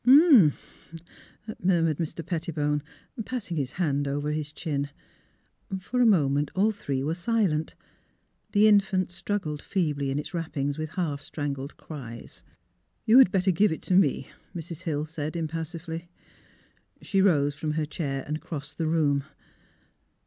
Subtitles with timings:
[0.03, 0.53] "H'm m,"
[1.63, 2.25] murmured Mr.
[2.25, 2.81] Pettibone,
[3.23, 4.89] passing his hand over his chin.
[5.79, 7.75] For a moment all three were silent.
[8.53, 12.41] The in fant struggled feebly in its wrappings with half strangled cries."
[13.05, 14.85] You had better give it to me," Mrs.
[14.85, 16.09] Hill said, impassively.
[17.03, 19.25] She rose from her chair and crossed the room.